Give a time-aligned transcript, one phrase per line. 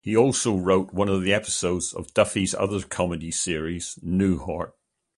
[0.03, 4.71] He also wrote one of the episodes of Duffy's other comedy series, "Newhart".